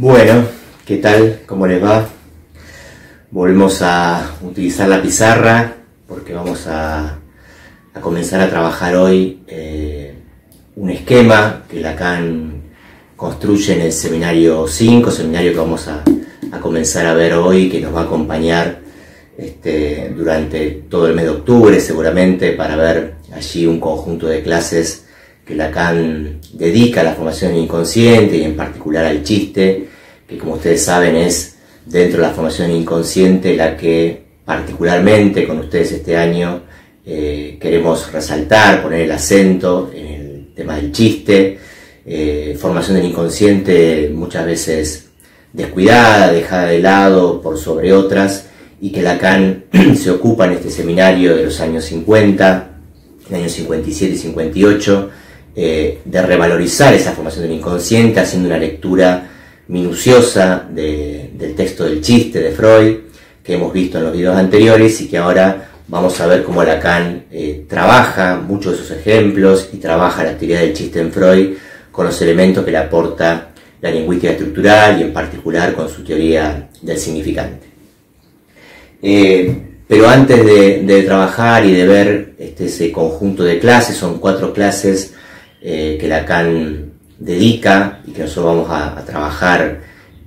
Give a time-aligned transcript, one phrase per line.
[0.00, 0.44] Bueno,
[0.86, 1.40] ¿qué tal?
[1.44, 2.06] ¿Cómo les va?
[3.32, 5.74] Volvemos a utilizar la pizarra
[6.06, 7.18] porque vamos a,
[8.00, 10.14] comenzar a trabajar hoy eh,
[10.76, 12.62] un esquema que Lacan
[13.16, 16.04] construye en el seminario 5, seminario que vamos a,
[16.60, 18.78] comenzar a ver hoy, que nos va a acompañar
[19.36, 25.06] este, durante todo el mes de octubre seguramente para ver allí un conjunto de clases
[25.44, 29.87] que Lacan dedica a la formación inconsciente y en particular al chiste,
[30.28, 31.56] que como ustedes saben es
[31.86, 36.62] dentro de la formación inconsciente la que particularmente con ustedes este año
[37.04, 41.58] eh, queremos resaltar, poner el acento en el tema del chiste,
[42.04, 45.08] eh, formación del inconsciente muchas veces
[45.52, 48.48] descuidada, dejada de lado por sobre otras,
[48.80, 49.64] y que Lacan
[49.96, 52.70] se ocupa en este seminario de los años 50,
[53.30, 55.10] en años 57 y 58,
[55.56, 59.30] eh, de revalorizar esa formación del inconsciente haciendo una lectura
[59.68, 62.96] minuciosa del texto del chiste de Freud
[63.42, 67.24] que hemos visto en los videos anteriores y que ahora vamos a ver cómo Lacan
[67.30, 71.56] eh, trabaja muchos de esos ejemplos y trabaja la actividad del chiste en Freud
[71.90, 73.48] con los elementos que le aporta
[73.80, 77.66] la lingüística estructural y en particular con su teoría del significante.
[79.02, 84.52] Eh, pero antes de, trabajar y de ver este, ese conjunto de clases, son cuatro
[84.52, 85.14] clases
[85.62, 89.80] eh, que Lacan dedica y que nosotros vamos a, trabajar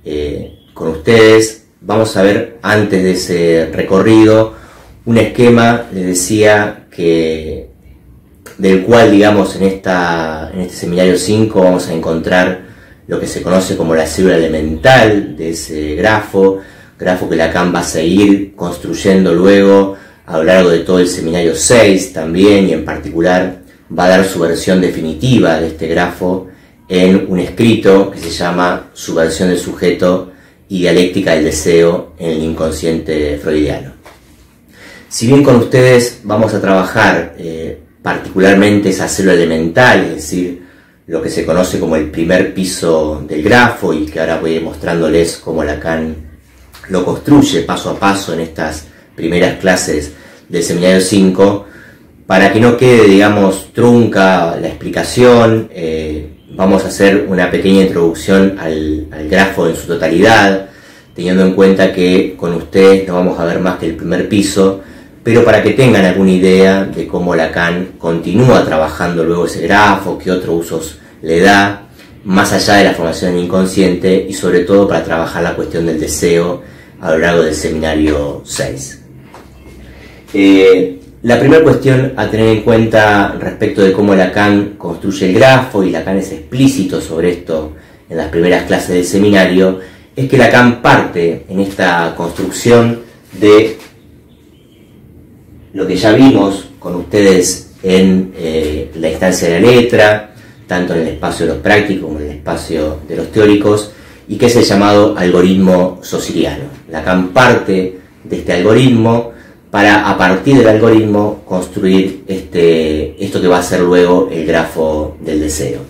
[0.04, 1.66] eh, con ustedes.
[1.80, 4.54] Vamos a ver antes de ese recorrido
[5.04, 7.70] un esquema, les decía, que
[8.58, 12.60] del cual, digamos, en, esta, en este seminario 5 vamos a encontrar
[13.08, 16.60] lo que se conoce como la célula elemental de ese grafo,
[16.98, 21.56] grafo que Lacan va a seguir construyendo luego a lo largo de todo el seminario
[21.56, 23.56] 6 también y en particular
[23.98, 26.46] va a dar su versión definitiva de este grafo
[26.88, 30.32] en un escrito que se llama Subversión del sujeto
[30.68, 33.92] y dialéctica del deseo en el inconsciente freudiano.
[35.08, 40.62] Si bien con ustedes vamos a trabajar eh, particularmente esa célula elemental, es decir,
[41.06, 45.36] lo que se conoce como el primer piso del grafo y que ahora voy mostrándoles
[45.36, 46.16] cómo Lacan
[46.88, 50.12] lo construye paso a paso en estas primeras clases
[50.48, 51.66] del seminario 5,
[52.26, 58.56] para que no quede, digamos, trunca la explicación, eh, vamos a hacer una pequeña introducción
[58.58, 60.66] al, grafo en su totalidad,
[61.14, 64.80] teniendo en cuenta que con ustedes no vamos a ver más que el primer piso,
[65.22, 70.30] pero para que tengan alguna idea de cómo Lacan continúa trabajando luego ese grafo, qué
[70.30, 71.82] otros usos le da,
[72.24, 76.62] más allá de la formación inconsciente y sobre todo para trabajar la cuestión del deseo
[77.00, 79.02] a lo largo del seminario 6.
[81.22, 85.90] La primera cuestión a tener en cuenta respecto de cómo Lacan construye el grafo, y
[85.90, 87.74] Lacan es explícito sobre esto
[88.10, 89.78] en las primeras clases del seminario,
[90.16, 93.02] es que Lacan parte en esta construcción
[93.38, 93.78] de
[95.74, 100.34] lo que ya vimos con ustedes en eh, la instancia de la letra,
[100.66, 103.92] tanto en el espacio de los prácticos como en el espacio de los teóricos,
[104.26, 106.64] y que es el llamado algoritmo sociriano.
[106.90, 109.31] Lacan parte de este algoritmo
[109.72, 115.16] para a partir del algoritmo construir este, esto que va a ser luego el grafo
[115.18, 115.80] del deseo.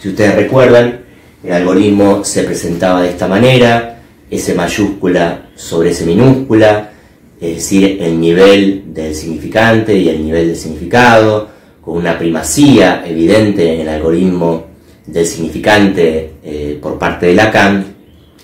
[0.00, 1.02] Si ustedes recuerdan,
[1.44, 4.00] el algoritmo se presentaba de esta manera,
[4.30, 6.90] S mayúscula sobre S minúscula,
[7.38, 11.50] es decir, el nivel del significante y el nivel del significado,
[11.82, 14.68] con una primacía evidente en el algoritmo
[15.04, 17.84] del significante eh, por parte de Lacan,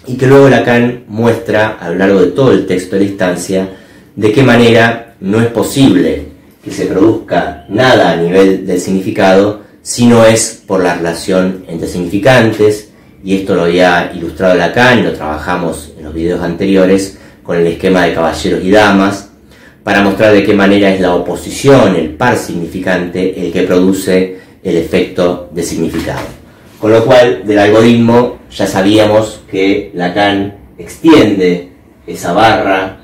[0.07, 3.78] y que luego Lacan muestra a lo largo de todo el texto de la instancia
[4.19, 6.25] de qué manera no es posible
[6.65, 11.87] que se produzca nada a nivel del significado si no es por la relación entre
[11.87, 12.91] significantes,
[13.23, 17.67] y esto lo había ilustrado Lacan y lo trabajamos en los videos anteriores con el
[17.69, 19.31] esquema de caballeros y damas,
[19.85, 24.77] para mostrar de qué manera es la oposición, el par significante, el que produce el
[24.77, 26.27] efecto de significado.
[26.81, 31.71] Con lo cual, del algoritmo ya sabíamos que Lacan extiende
[32.05, 32.98] esa barra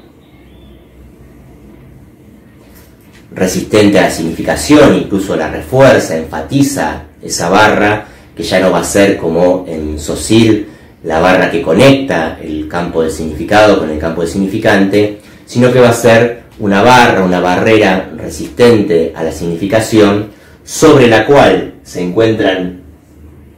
[3.34, 8.84] resistente a la significación, incluso la refuerza, enfatiza esa barra, que ya no va a
[8.84, 10.69] ser como en Socil
[11.02, 15.81] la barra que conecta el campo del significado con el campo del significante, sino que
[15.81, 20.28] va a ser una barra, una barrera resistente a la significación,
[20.64, 22.81] sobre la cual se encuentran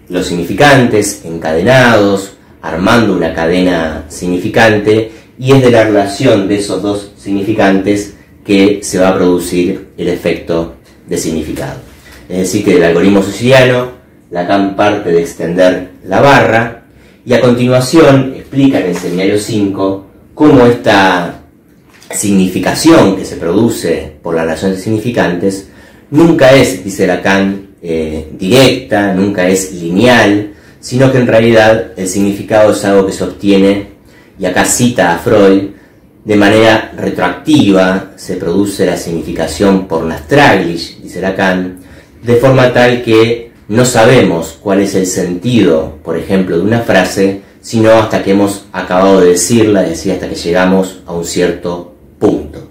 [0.08, 7.12] los significantes encadenados, armando una cadena significante, y es de la relación de esos dos
[7.16, 8.15] significantes
[8.46, 10.76] que se va a producir el efecto
[11.06, 11.80] de significado.
[12.28, 13.96] Es decir, que del algoritmo siciliano,
[14.30, 16.82] Lacan parte de extender la barra
[17.24, 21.42] Y a continuación explica en el seminario 5 cómo esta
[22.10, 25.68] significación que se produce por la relación de significantes
[26.10, 32.72] nunca es, dice Lacan, eh, directa, nunca es lineal, sino que en realidad el significado
[32.72, 33.88] es algo que se obtiene,
[34.38, 35.70] y acá cita a Freud,
[36.26, 41.78] de manera retroactiva, se produce la significación por Nastraglish, dice Lacan,
[42.20, 47.42] de forma tal que no sabemos cuál es el sentido, por ejemplo, de una frase,
[47.60, 51.94] sino hasta que hemos acabado de decirla, es decir, hasta que llegamos a un cierto
[52.18, 52.70] punto.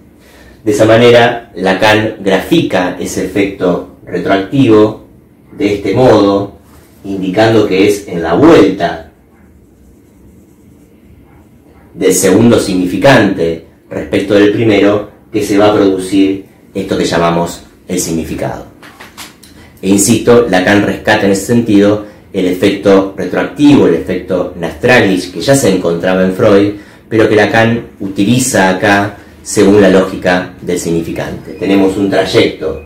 [0.66, 5.06] De esa manera, Lacan grafica ese efecto retroactivo
[5.58, 6.56] de este modo,
[7.06, 9.12] indicando que es en la vuelta
[11.96, 18.00] del segundo significante respecto del primero que se va a producir esto que llamamos el
[18.00, 18.66] significado.
[19.82, 25.56] E insisto, Lacan rescata en ese sentido el efecto retroactivo, el efecto Nastraglish, que ya
[25.56, 26.74] se encontraba en Freud,
[27.08, 31.54] pero que Lacan utiliza acá según la lógica del significante.
[31.54, 32.84] Tenemos un trayecto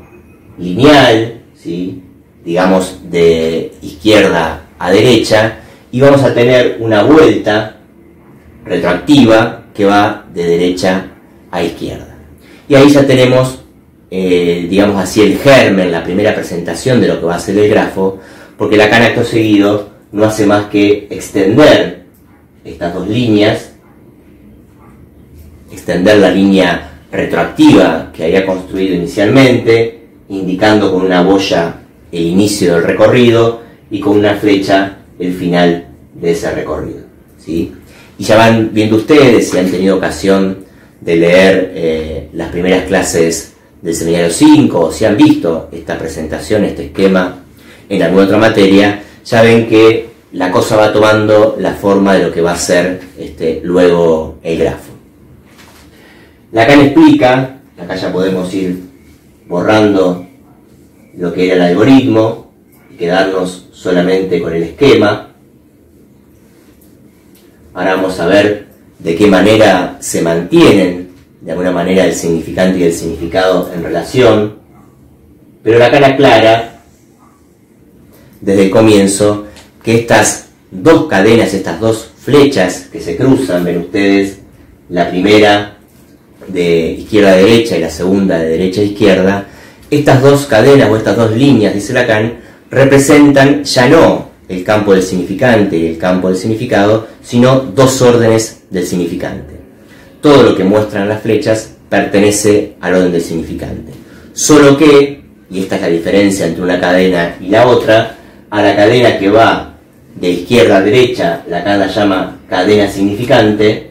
[0.59, 2.03] lineal, ¿sí?
[2.43, 5.59] digamos de izquierda a derecha,
[5.91, 7.78] y vamos a tener una vuelta
[8.69, 11.07] retroactiva que va de derecha
[11.51, 12.15] a izquierda.
[12.67, 13.59] Y ahí ya tenemos,
[14.11, 17.69] eh, digamos así, el germen, la primera presentación de lo que va a ser el
[17.69, 18.19] grafo,
[18.57, 22.05] porque Lacan acto seguido no hace más que extender
[22.63, 23.69] estas dos líneas
[25.71, 31.75] extender la línea retroactiva que había construido inicialmente, indicando con una boya
[32.11, 37.01] el inicio del recorrido y con una flecha el final de ese recorrido.
[37.37, 37.73] ¿sí?
[38.19, 40.65] Y ya van viendo ustedes, si han tenido ocasión
[41.01, 46.65] de leer eh, las primeras clases del seminario 5, o si han visto esta presentación,
[46.65, 47.39] este esquema
[47.87, 52.31] en alguna otra materia, ya ven que la cosa va tomando la forma de lo
[52.31, 54.91] que va a ser este, luego el grafo.
[56.51, 58.79] Lacan explica, acá ya podemos ir
[59.47, 60.27] borrando
[61.17, 62.51] lo que era el algoritmo
[62.91, 65.28] y quedarnos solamente con el esquema.
[67.79, 68.65] Ahora vamos a ver
[68.99, 74.55] de qué manera se mantienen de alguna manera el significante y el significado en relación,
[75.63, 76.81] pero Lacan aclara
[78.41, 79.45] desde el comienzo
[79.81, 84.39] que estas dos cadenas, estas dos flechas que se cruzan, ven ustedes,
[84.89, 85.77] la primera
[86.49, 89.45] de izquierda a derecha y la segunda de derecha a izquierda,
[89.89, 95.03] estas dos cadenas o estas dos líneas, dice Lacan, representan ya no el campo del
[95.03, 99.53] significante y el campo del significado, sino dos órdenes del significante.
[100.21, 103.93] Todo lo que muestran las flechas pertenece al orden del significante.
[104.33, 108.17] Solo que, y esta es la diferencia entre una cadena y la otra,
[108.49, 109.75] a la cadena que va
[110.19, 113.89] de izquierda a derecha, la llama cadena significante,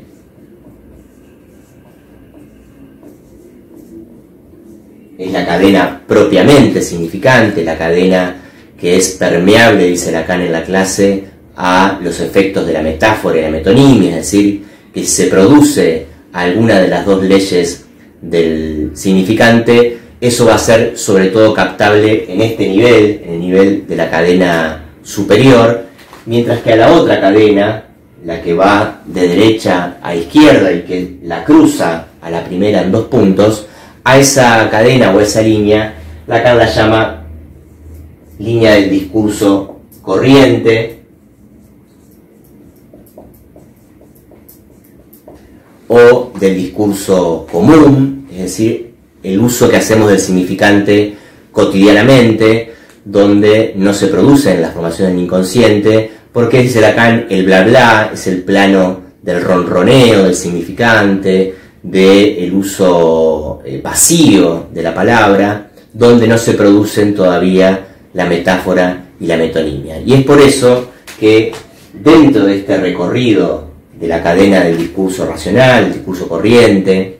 [5.18, 8.36] es la cadena propiamente significante, la cadena
[8.78, 11.24] que es permeable, dice Lacan en la clase,
[11.56, 14.62] a los efectos de la metáfora y la metonimia, es decir,
[14.94, 17.84] que se produce alguna de las dos leyes
[18.22, 23.86] del significante, eso va a ser sobre todo captable en este nivel, en el nivel
[23.88, 25.86] de la cadena superior,
[26.26, 27.84] mientras que a la otra cadena,
[28.24, 32.92] la que va de derecha a izquierda y que la cruza a la primera en
[32.92, 33.66] dos puntos,
[34.04, 35.94] a esa cadena o esa línea,
[36.26, 37.17] Lacan la llama
[38.38, 41.02] línea del discurso corriente.
[45.88, 51.16] O del discurso común, es decir, el uso que hacemos del significante
[51.50, 58.10] cotidianamente, donde no se producen las formaciones del inconsciente, porque dice Lacan, el bla bla
[58.12, 66.28] es el plano del ronroneo, del significante, del uso eh, vacío de la palabra, donde
[66.28, 67.87] no se producen todavía
[68.18, 70.00] la metáfora y la metonimia.
[70.00, 71.52] Y es por eso que
[71.92, 77.16] dentro de este recorrido de la cadena del discurso racional, el discurso corriente,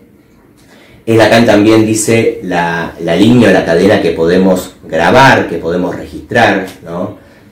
[1.07, 6.67] es Lacan también dice la, línea o la cadena que podemos grabar, que podemos registrar,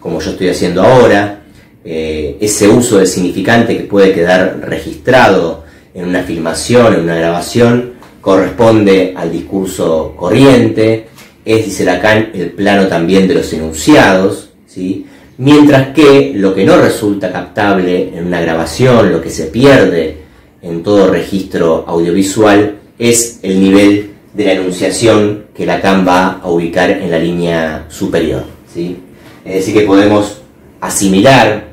[0.00, 1.42] como yo estoy haciendo ahora,
[1.84, 5.62] eh, ese uso del significante que puede quedar registrado
[5.94, 11.06] en una filmación, en una grabación, corresponde al discurso corriente,
[11.46, 15.06] es, dice Lacan, el plano también de los enunciados, ¿sí?
[15.38, 20.18] mientras que lo que no resulta captable en una grabación, lo que se pierde
[20.60, 26.90] en todo registro audiovisual, es el nivel de la enunciación que Lacan va a ubicar
[26.90, 28.42] en la línea superior.
[28.74, 28.96] ¿sí?
[29.44, 30.42] Es decir, que podemos
[30.80, 31.64] asimilar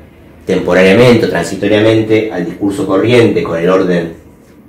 [0.46, 4.14] temporariamente o transitoriamente al discurso corriente con el orden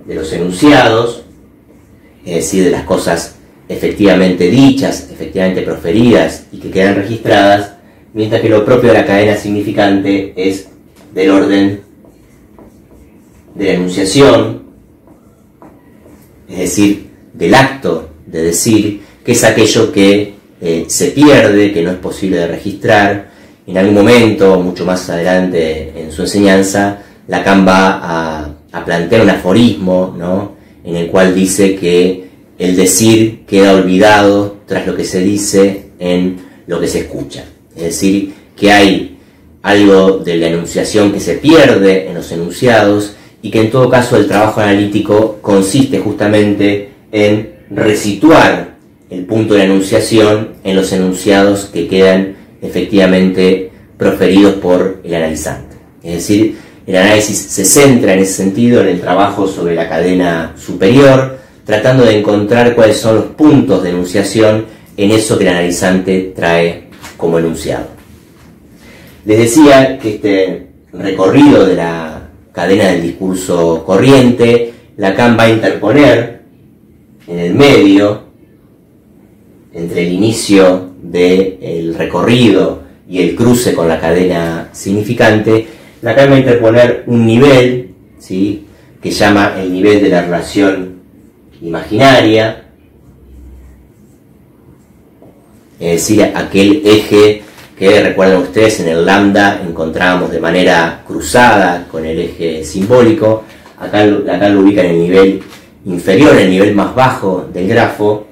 [0.04, 1.26] de los enunciados,
[2.26, 3.35] es decir, de las cosas
[3.68, 7.74] efectivamente dichas, efectivamente proferidas y que quedan registradas,
[8.14, 10.68] mientras que lo propio de la cadena significante es
[11.14, 11.82] del orden
[13.56, 14.64] de la enunciación,
[16.50, 21.92] es decir, del acto de decir, que es aquello que eh, se pierde, que no
[21.92, 23.32] es posible de registrar.
[23.66, 29.30] En algún momento, mucho más adelante en su enseñanza, Lacan va a, a plantear un
[29.32, 30.56] aforismo, ¿no?
[30.84, 32.25] en el cual dice que
[32.58, 37.46] el decir queda olvidado tras lo que se dice en lo que se escucha.
[37.76, 39.18] Es decir, que hay
[39.62, 44.18] algo de la enunciación que se pierde en los enunciados y que en todo caso
[44.18, 48.76] el trabajo analítico consiste justamente en resituar
[49.10, 55.76] el punto de la enunciación en los enunciados que quedan efectivamente proferidos por el analizante.
[56.04, 60.54] Es decir, el análisis se centra en ese sentido en el trabajo sobre la cadena
[60.58, 66.34] superior, tratando de encontrar cuáles son los puntos de enunciación en eso que el analizante
[66.36, 66.86] trae
[67.18, 67.88] como enunciado.
[69.26, 76.44] Les decía que este recorrido de la cadena del discurso corriente, Lacan va a interponer
[77.28, 78.24] en el medio,
[79.74, 85.68] entre el inicio del recorrido y el cruce con la cadena significante,
[86.02, 88.66] Lacan va a interponer un nivel, ¿sí?
[89.02, 90.95] que llama el nivel de la relación
[91.62, 92.66] imaginaria,
[95.80, 97.44] es decir, aquel eje
[97.78, 103.44] que recuerdan ustedes en el lambda encontrábamos de manera cruzada con el eje simbólico,
[103.78, 105.44] acá, lo ubica en el nivel
[105.86, 108.28] inferior, el nivel más bajo del grafo,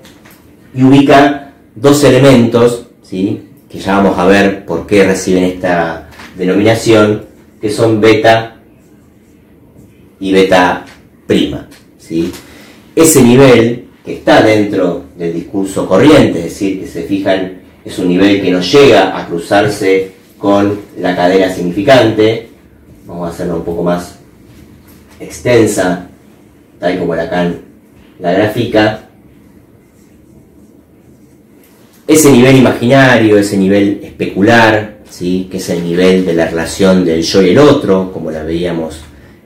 [0.73, 3.49] y ubica dos elementos, ¿sí?
[3.69, 7.25] que ya vamos a ver por qué reciben esta denominación,
[7.59, 8.55] que son beta
[10.19, 10.85] y beta
[11.27, 11.67] prima.
[11.97, 12.31] ¿sí?
[12.95, 18.07] Ese nivel que está dentro del discurso corriente, es decir, que se fijan, es un
[18.07, 22.49] nivel que no llega a cruzarse con la cadena significante,
[23.05, 24.19] vamos a hacerlo un poco más
[25.19, 26.07] extensa,
[26.79, 27.61] tal como Lacan
[28.19, 29.09] la gráfica,
[32.05, 35.47] ese nivel imaginario, ese nivel especular, ¿sí?
[35.49, 38.99] que es el nivel de la relación del yo y el otro, como la veíamos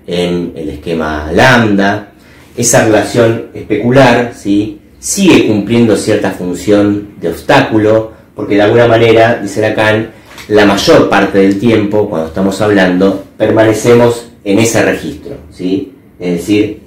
[0.08, 2.14] en el esquema lambda,
[2.58, 4.80] esa relación especular ¿sí?
[5.00, 10.12] sigue cumpliendo cierta función de obstáculo, porque de alguna manera, dice Lacan,
[10.50, 15.94] la mayor parte del tiempo, cuando estamos hablando, permanecemos en ese registro, ¿sí?
[16.20, 16.82] Es decir,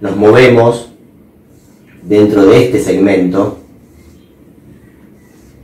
[0.00, 0.88] nos movemos
[2.02, 3.58] dentro de este segmento,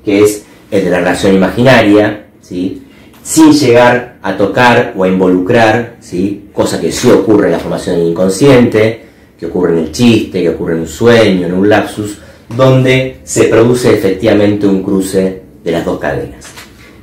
[0.04, 2.82] que es el de la relación imaginaria, ¿sí?
[3.22, 6.48] sin llegar a tocar o a involucrar, ¿sí?
[6.52, 9.07] cosa que sí ocurre en la formación del inconsciente,
[9.38, 12.18] que ocurre en el chiste, que ocurre en un sueño, en un lapsus,
[12.56, 16.46] donde se produce efectivamente un cruce de las dos cadenas.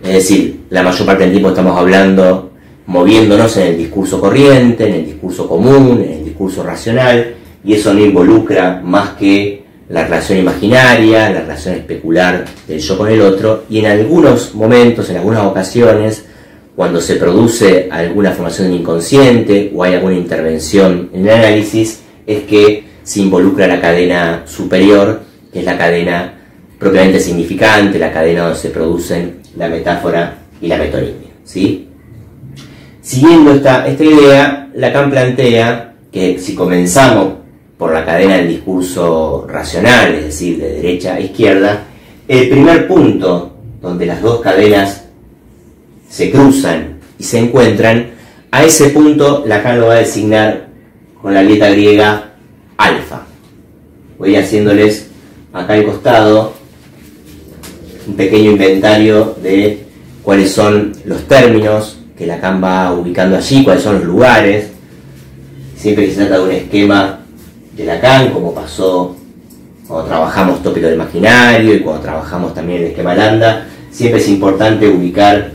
[0.03, 2.51] Es decir, la mayor parte del tiempo estamos hablando,
[2.87, 7.93] moviéndonos en el discurso corriente, en el discurso común, en el discurso racional, y eso
[7.93, 13.63] no involucra más que la relación imaginaria, la relación especular del yo con el otro,
[13.69, 16.25] y en algunos momentos, en algunas ocasiones,
[16.75, 22.83] cuando se produce alguna formación inconsciente o hay alguna intervención en el análisis, es que
[23.03, 26.33] se involucra la cadena superior, que es la cadena
[26.79, 31.29] propiamente significante, la cadena donde se producen la metáfora y la metonimia.
[31.43, 31.87] ¿sí?
[33.01, 37.35] Siguiendo esta, esta idea, Lacan plantea que si comenzamos
[37.77, 41.83] por la cadena del discurso racional, es decir, de derecha a izquierda,
[42.27, 45.05] el primer punto donde las dos cadenas
[46.09, 48.11] se cruzan y se encuentran,
[48.51, 50.64] a ese punto Lacan lo va a designar
[51.25, 52.33] con la letra griega
[52.77, 53.23] alfa.
[54.19, 55.07] Voy haciéndoles
[55.51, 56.53] acá al costado
[58.07, 59.85] un pequeño inventario de
[60.21, 64.69] cuáles son los términos que Lacan va ubicando allí, cuáles son los lugares.
[65.75, 67.21] Siempre que se trata de un esquema
[67.75, 69.15] de Lacan, como pasó
[69.87, 74.87] cuando trabajamos tópico del imaginario y cuando trabajamos también el esquema Lambda, siempre es importante
[74.87, 75.49] ubicar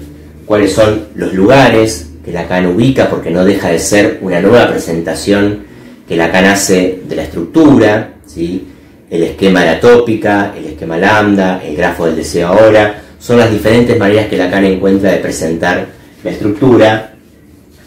[0.47, 5.65] cuáles son los lugares Lacan ubica, porque no deja de ser una nueva presentación
[6.09, 8.67] que Lacan hace de la estructura, ¿sí?
[9.09, 13.51] el esquema de la tópica, el esquema lambda, el grafo del deseo ahora, son las
[13.51, 15.87] diferentes maneras que Lacan encuentra de presentar
[16.25, 17.13] la estructura,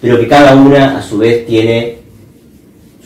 [0.02, 1.98] pero que cada una a su vez tiene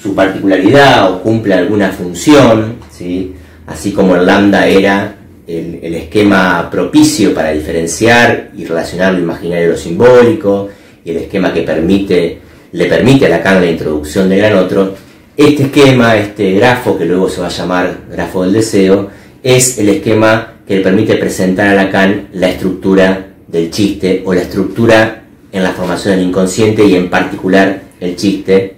[0.01, 3.33] su particularidad o cumple alguna función, ¿sí?
[3.65, 5.15] así como el lambda era
[5.47, 10.69] el, el, esquema propicio para diferenciar y relacionar lo imaginario y lo simbólico,
[11.07, 12.37] y el esquema que permite,
[12.73, 14.93] le permite a Lacan la introducción del gran otro,
[15.37, 19.09] este esquema, este grafo que luego se va a llamar grafo del deseo,
[19.41, 24.41] es el esquema que le permite presentar a Lacan la estructura del chiste o la
[24.41, 28.75] estructura en la formación del inconsciente y en particular el chiste,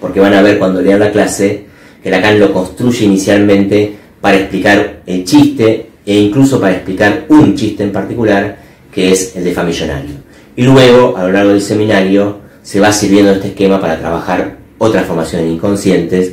[0.00, 1.64] porque van a ver cuando lean la clase
[2.00, 7.82] que Lacan lo construye inicialmente para explicar el chiste e incluso para explicar un chiste
[7.82, 8.58] en particular,
[8.92, 10.27] que es el de Famillonario.
[10.58, 15.06] Y luego, a lo largo del seminario, se va sirviendo este esquema para trabajar otras
[15.06, 16.32] formaciones inconscientes,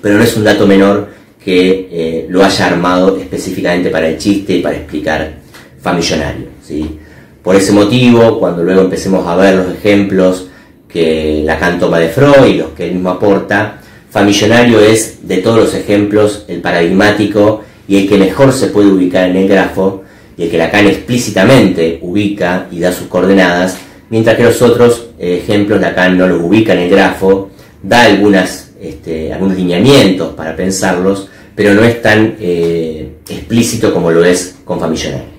[0.00, 1.08] pero no es un dato menor
[1.44, 5.34] que eh, lo haya armado específicamente para el chiste y para explicar
[5.82, 6.46] Famillonario.
[6.62, 6.98] ¿sí?
[7.42, 10.46] Por ese motivo, cuando luego empecemos a ver los ejemplos
[10.88, 15.58] que Lacan toma de Freud y los que él mismo aporta, Famillonario es de todos
[15.58, 20.04] los ejemplos el paradigmático y el que mejor se puede ubicar en el grafo
[20.36, 23.78] y el que Lacan explícitamente ubica y da sus coordenadas,
[24.10, 27.50] mientras que los otros eh, ejemplos Lacan no los ubica en el grafo,
[27.82, 34.24] da algunas, este, algunos lineamientos para pensarlos, pero no es tan eh, explícito como lo
[34.24, 35.36] es con Famillonario.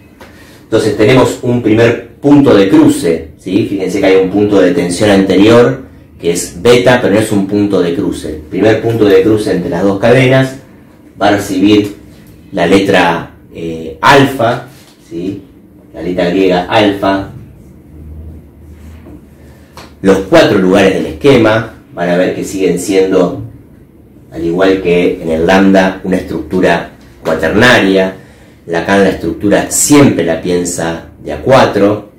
[0.63, 3.67] Entonces tenemos un primer punto de cruce, ¿sí?
[3.69, 5.87] fíjense que hay un punto de tensión anterior
[6.19, 8.35] que es beta, pero no es un punto de cruce.
[8.35, 10.55] El primer punto de cruce entre las dos cadenas
[11.21, 11.95] va a recibir
[12.51, 14.66] la letra eh, alfa,
[15.09, 15.43] ¿sí?
[15.93, 17.29] la letra griega alfa.
[20.01, 23.41] Los cuatro lugares del esquema van a ver que siguen siendo,
[24.31, 26.91] al igual que en el lambda, una estructura
[27.23, 28.15] cuaternaria.
[28.67, 32.11] Lacan la estructura siempre la piensa de a cuatro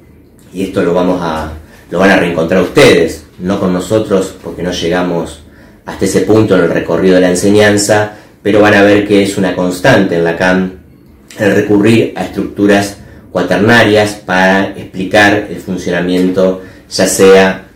[0.52, 1.52] y esto lo vamos a
[1.90, 5.42] lo van a reencontrar ustedes, no con nosotros porque no llegamos
[5.86, 9.38] hasta ese punto en el recorrido de la enseñanza, pero van a ver que es
[9.38, 10.78] una constante en Lacan
[11.38, 12.98] el recurrir a estructuras
[13.30, 17.68] cuaternarias para explicar el funcionamiento ya sea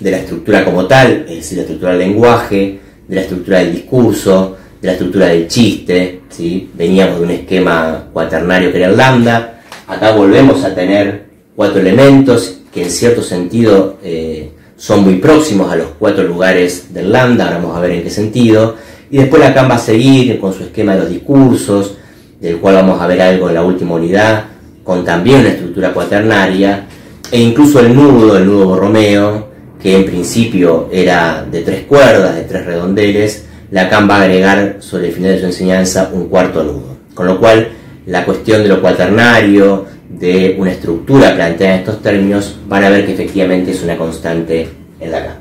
[0.00, 3.72] de la estructura como tal, es decir, la estructura del lenguaje, de la estructura del
[3.72, 6.70] discurso, de la estructura del chiste, ¿sí?
[6.74, 12.60] veníamos de un esquema cuaternario que era el lambda, acá volvemos a tener cuatro elementos
[12.72, 17.58] que en cierto sentido eh, son muy próximos a los cuatro lugares del lambda, ahora
[17.58, 18.76] vamos a ver en qué sentido,
[19.10, 21.96] y después Lacan va a seguir con su esquema de los discursos,
[22.44, 24.44] del cual vamos a ver algo en la última unidad,
[24.84, 26.84] con también una estructura cuaternaria,
[27.32, 29.48] e incluso el nudo, el nudo borromeo,
[29.82, 35.06] que en principio era de tres cuerdas, de tres redondeles, Lacan va a agregar sobre
[35.08, 36.96] el final de su enseñanza un cuarto nudo.
[37.14, 37.68] Con lo cual,
[38.06, 43.06] la cuestión de lo cuaternario, de una estructura planteada en estos términos, van a ver
[43.06, 44.68] que efectivamente es una constante
[45.00, 45.38] en Lacan.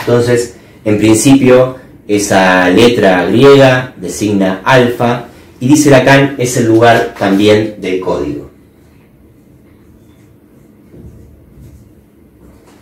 [0.00, 1.76] Entonces, en principio,
[2.08, 5.26] esa letra griega designa alfa
[5.60, 8.50] y dice Lacan es el lugar también del código.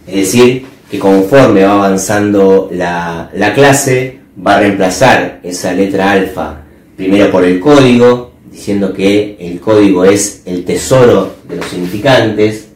[0.07, 6.63] Es decir, que conforme va avanzando la, la clase, va a reemplazar esa letra alfa
[6.97, 12.69] primero por el código, diciendo que el código es el tesoro de los significantes,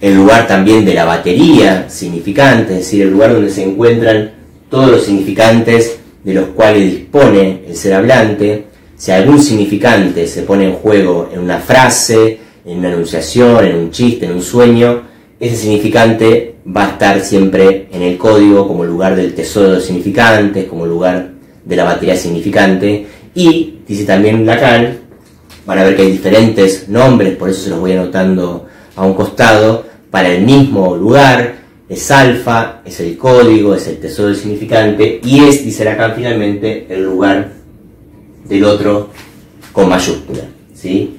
[0.00, 4.32] el lugar también de la batería significante, es decir, el lugar donde se encuentran
[4.70, 8.66] todos los significantes de los cuales dispone el ser hablante.
[8.96, 13.90] Si algún significante se pone en juego en una frase, en una enunciación, en un
[13.90, 15.02] chiste, en un sueño,
[15.38, 19.84] ese significante va a estar siempre en el código como lugar del tesoro de los
[19.84, 21.30] significantes, como lugar
[21.64, 23.06] de la batería significante.
[23.34, 24.98] Y, dice también Lacan,
[25.66, 29.14] van a ver que hay diferentes nombres, por eso se los voy anotando a un
[29.14, 35.40] costado, para el mismo lugar, es alfa, es el código, es el tesoro significante, y
[35.40, 37.52] es, dice Lacan finalmente, el lugar
[38.48, 39.10] del otro
[39.72, 40.42] con mayúscula.
[40.74, 41.16] ¿sí?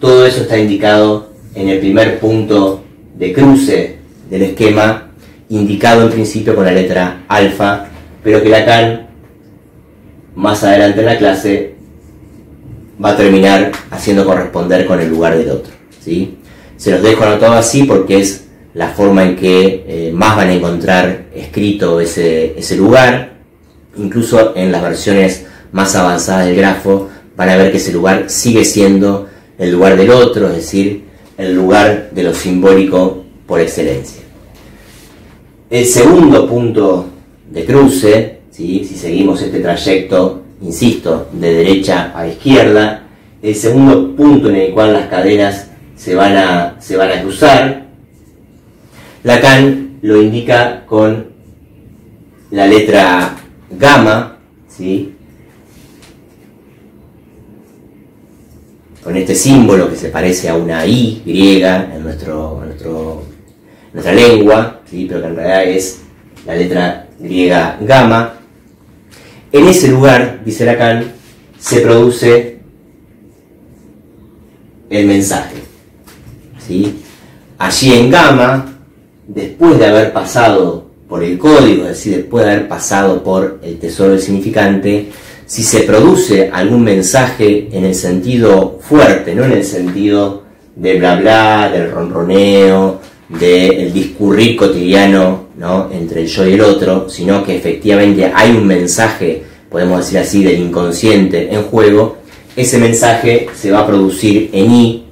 [0.00, 2.84] Todo eso está indicado en el primer punto
[3.16, 3.98] de cruce
[4.30, 5.10] del esquema,
[5.50, 7.86] indicado en principio con la letra alfa,
[8.22, 9.08] pero que Lacan,
[10.34, 11.74] más adelante en la clase,
[13.02, 15.72] va a terminar haciendo corresponder con el lugar del otro.
[16.00, 16.38] ¿sí?
[16.84, 18.44] Se los dejo anotado así porque es
[18.74, 23.38] la forma en que eh, más van a encontrar escrito ese, lugar.
[23.96, 28.66] Incluso en las versiones más avanzadas del grafo van a ver que ese lugar sigue
[28.66, 31.04] siendo el lugar del otro, es decir,
[31.38, 34.20] el lugar de lo simbólico por excelencia.
[35.70, 37.06] El segundo punto
[37.50, 43.06] de cruce, si seguimos este trayecto, insisto, de derecha a izquierda,
[43.40, 47.86] el segundo punto en el cual las cadenas se van a, se van a cruzar.
[49.22, 51.32] Lacan lo indica con
[52.50, 53.36] la letra
[53.70, 55.14] gamma, ¿sí?
[59.02, 62.62] con este símbolo que se parece a una I griega en, nuestro,
[63.92, 65.04] nuestra lengua, ¿sí?
[65.06, 66.00] pero que en realidad es
[66.46, 68.34] la letra griega gamma.
[69.52, 71.12] En ese lugar, dice Lacan,
[71.58, 72.58] se produce
[74.88, 75.63] el mensaje.
[76.66, 77.00] ¿Sí?
[77.58, 78.78] Allí en gamma,
[79.26, 83.78] después de haber pasado por el código, es decir, después de haber pasado por el
[83.78, 85.10] tesoro del significante,
[85.46, 90.42] si se produce algún mensaje en el sentido fuerte, no en el sentido
[90.74, 95.90] de bla bla, del ronroneo, del discurrir cotidiano ¿no?
[95.92, 100.42] entre el yo y el otro, sino que efectivamente hay un mensaje, podemos decir así,
[100.42, 102.18] del inconsciente en juego,
[102.56, 105.03] ese mensaje se va a producir en I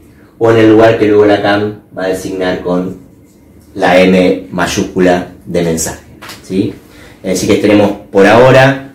[0.44, 2.96] o en el lugar que luego Lacan va a designar con
[3.76, 6.02] la M mayúscula de mensaje.
[6.42, 6.74] ¿sí?
[7.22, 8.92] Es decir, que tenemos por ahora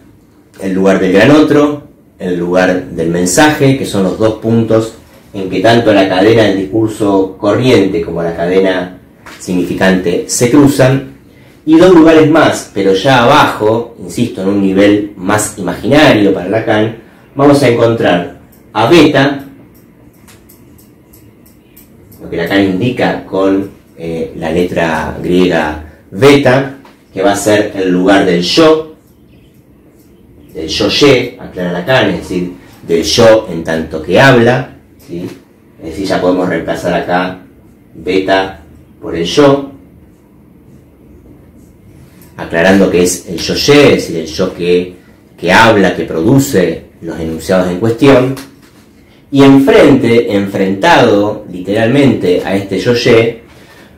[0.60, 1.84] el lugar del gran otro,
[2.20, 4.96] el lugar del mensaje, que son los dos puntos
[5.34, 8.98] en que tanto la cadena del discurso corriente como la cadena
[9.40, 11.14] significante se cruzan,
[11.66, 16.98] y dos lugares más, pero ya abajo, insisto, en un nivel más imaginario para Lacan,
[17.36, 18.40] vamos a encontrar
[18.74, 19.47] a beta,
[22.28, 26.76] lo que Lacan indica con eh, la letra griega beta,
[27.14, 28.96] que va a ser el lugar del yo,
[30.54, 32.52] del yo-ye, aclara Lacan, es decir,
[32.86, 34.76] del yo en tanto que habla,
[35.08, 35.26] ¿sí?
[35.82, 37.40] es decir, ya podemos reemplazar acá
[37.96, 38.60] beta
[39.02, 39.72] por el yo,
[42.36, 44.96] aclarando que es el yo-ye, es decir, el yo que,
[45.38, 48.36] que habla, que produce los enunciados en cuestión,
[49.32, 53.42] y enfrente, enfrentado literalmente a este yo-ye,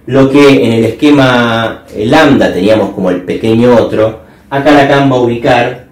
[0.08, 5.22] lo que en el esquema lambda teníamos como el pequeño otro, acá Lacan va a
[5.22, 5.88] ubicar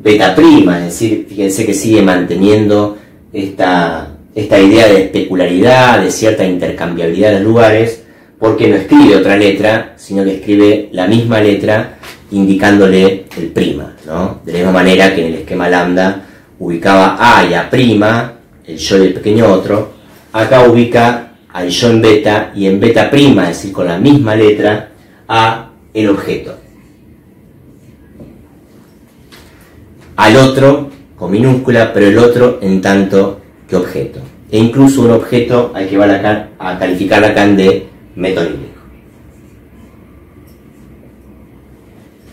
[0.00, 2.96] beta prima, es decir, fíjense que sigue manteniendo
[3.32, 8.04] esta, esta idea de especularidad, de cierta intercambiabilidad de lugares,
[8.38, 11.98] porque no escribe otra letra, sino que escribe la misma letra
[12.30, 14.40] indicándole el prima, ¿no?
[14.44, 16.22] De la misma manera que en el esquema lambda
[16.58, 18.35] ubicaba A y A prima,
[18.66, 19.92] el yo y el pequeño otro,
[20.32, 24.34] acá ubica al yo en beta y en beta prima, es decir, con la misma
[24.34, 24.90] letra,
[25.28, 26.66] a el objeto.
[30.16, 34.20] al otro con minúscula, pero el otro en tanto que objeto.
[34.50, 38.76] E incluso un objeto al que va a, calificar Lacan de metonímico.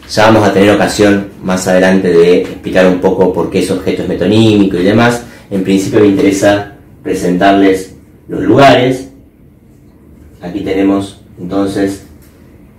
[0.10, 4.04] Ya vamos a tener ocasión más adelante de explicar un poco por qué ese objeto
[4.04, 5.24] es metonímico y demás.
[5.50, 7.96] En principio me interesa presentarles
[8.28, 9.10] los lugares.
[10.42, 12.04] Aquí tenemos entonces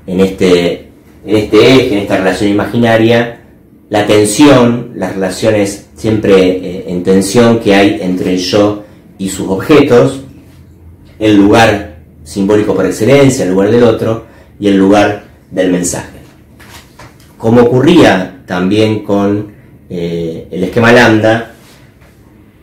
[0.07, 0.89] en este,
[1.25, 3.41] en este eje, en esta relación imaginaria,
[3.91, 8.85] la tensión, las relaciones siempre eh, en tensión que hay entre el yo
[9.19, 10.23] y sus objetos,
[11.19, 14.25] el lugar simbólico por excelencia, el lugar del otro,
[14.59, 16.19] y el lugar del mensaje.
[17.39, 19.53] Como ocurría también con
[19.91, 21.54] eh, el esquema lambda,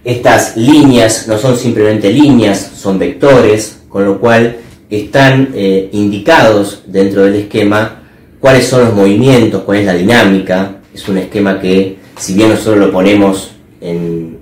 [0.04, 4.58] estas líneas no son simplemente líneas, son vectores, con lo cual
[4.90, 8.02] están eh, indicados dentro del esquema
[8.42, 12.78] cuáles son los movimientos, cuál es la dinámica, es un esquema que, si bien nosotros
[12.78, 14.40] lo ponemos en,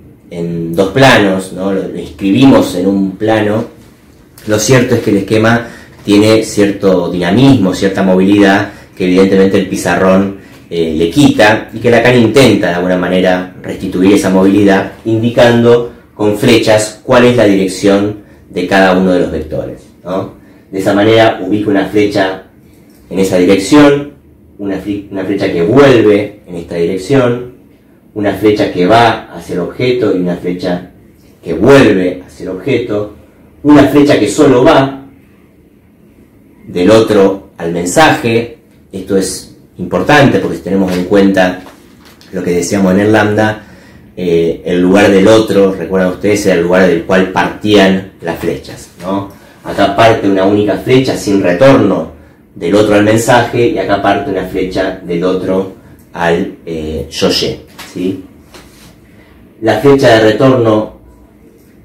[0.74, 1.72] dos planos, ¿no?
[1.72, 3.64] lo, escribimos en un plano,
[4.46, 5.68] lo cierto es que el esquema
[6.04, 10.38] tiene cierto dinamismo, cierta movilidad que evidentemente el pizarrón
[10.70, 16.36] eh, le quita y que Lacan intenta de alguna manera restituir esa movilidad indicando con
[16.36, 19.82] flechas cuál es la dirección de cada uno de los vectores.
[20.70, 22.44] De esa manera ubica una flecha
[23.08, 24.12] en esa dirección,
[24.58, 27.54] una, flecha que vuelve en esta dirección,
[28.14, 30.90] una flecha que va hacia el objeto y una flecha
[31.42, 33.14] que vuelve hacia el objeto,
[33.62, 35.06] una flecha que solo va
[36.66, 38.58] del otro al mensaje.
[38.92, 41.62] Esto es importante porque si tenemos en cuenta
[42.32, 43.62] lo que decíamos en el lambda,
[44.16, 48.90] eh, el lugar del otro, recuerdan ustedes, era el lugar del cual partían las flechas.
[49.00, 49.30] ¿no?
[49.64, 52.12] Acá parte una única flecha sin retorno
[52.54, 55.72] del otro al mensaje y acá parte una flecha del otro
[56.12, 57.06] al eh.
[57.10, 58.24] ¿sí?
[59.62, 61.00] La flecha de retorno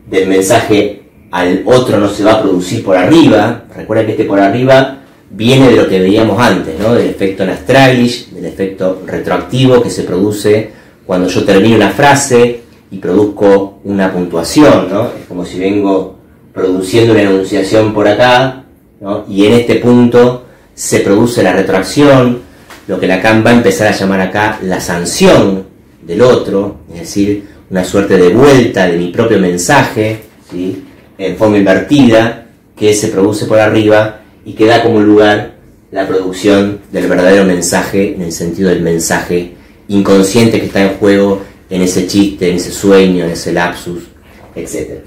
[0.09, 3.65] del mensaje al otro no se va a producir por arriba.
[3.75, 4.94] Recuerda que este por arriba
[5.35, 6.93] viene de lo que veíamos antes, ¿no?
[6.93, 10.71] del efecto Nastraglish, del efecto retroactivo que se produce
[11.05, 14.87] cuando yo termino una frase y produzco una puntuación.
[14.89, 15.09] ¿no?
[15.19, 16.15] Es como si vengo
[16.53, 18.63] produciendo una enunciación por acá
[19.01, 19.25] ¿no?
[19.27, 22.41] y en este punto se produce la retroacción,
[22.87, 27.47] lo que Lacan va a empezar a llamar acá la sanción, del otro, es decir,
[27.69, 30.21] una suerte de vuelta de mi propio mensaje,
[30.51, 30.85] ¿sí?
[31.17, 32.45] en forma invertida,
[32.75, 35.55] que se produce por arriba y que da como lugar
[35.91, 39.53] la producción del verdadero mensaje en el sentido del mensaje
[39.87, 44.03] inconsciente que está en juego en ese chiste, en ese sueño, en ese lapsus,
[44.55, 44.99] etc.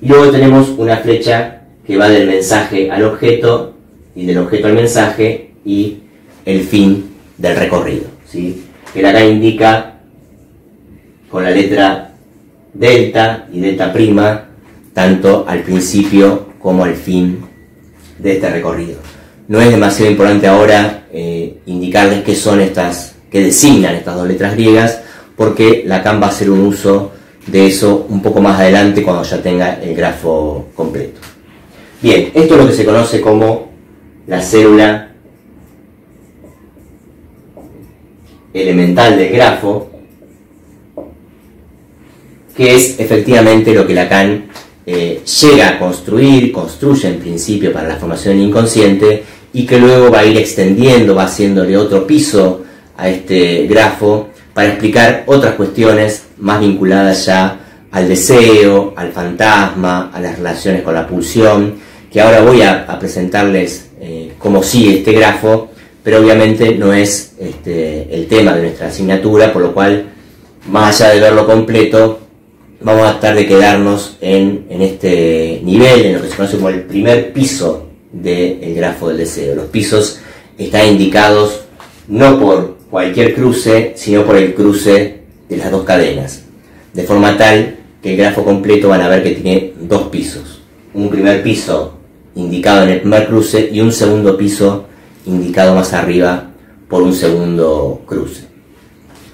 [0.00, 3.74] Y luego tenemos una flecha que va del mensaje al objeto
[4.14, 5.98] y del objeto al mensaje y
[6.44, 8.04] el fin del recorrido.
[8.28, 8.62] ¿sí?
[8.92, 9.98] Que acá indica
[11.30, 12.12] con la letra
[12.72, 14.48] delta y delta prima,
[14.92, 17.55] tanto al principio como al fin
[18.18, 18.98] de este recorrido.
[19.48, 24.54] No es demasiado importante ahora eh, indicarles qué son estas, qué designan estas dos letras
[24.54, 25.00] griegas,
[25.36, 27.12] porque Lacan va a hacer un uso
[27.46, 31.20] de eso un poco más adelante cuando ya tenga el grafo completo.
[32.02, 33.70] Bien, esto es lo que se conoce como
[34.26, 35.12] la célula
[38.52, 39.90] elemental del grafo,
[42.56, 44.46] que es efectivamente lo que Lacan
[44.86, 50.20] eh, llega a construir, construye en principio para la formación inconsciente y que luego va
[50.20, 52.62] a ir extendiendo, va haciéndole otro piso
[52.96, 60.20] a este grafo para explicar otras cuestiones más vinculadas ya al deseo, al fantasma, a
[60.20, 61.74] las relaciones con la pulsión,
[62.12, 65.70] que ahora voy a, presentarles eh, cómo sigue este grafo,
[66.02, 70.06] pero obviamente no es este, el tema de nuestra asignatura, por lo cual,
[70.70, 72.25] más allá de verlo completo,
[72.86, 76.82] vamos a tratar de quedarnos en, este nivel, en lo que se conoce como el
[76.82, 79.56] primer piso del grafo del deseo.
[79.56, 80.20] Los pisos
[80.56, 81.62] están indicados
[82.06, 86.44] no por cualquier cruce, sino por el cruce de las dos cadenas,
[86.92, 90.62] de forma tal que el grafo completo van a ver que tiene dos pisos.
[90.94, 91.94] Un primer piso
[92.36, 94.86] indicado en el primer cruce y un segundo piso
[95.26, 96.50] indicado más arriba
[96.88, 98.44] por un segundo cruce.